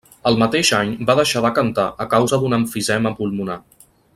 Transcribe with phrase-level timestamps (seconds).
[0.29, 3.63] El mateix any va deixar de cantar a causa d'un emfisema pulmonar.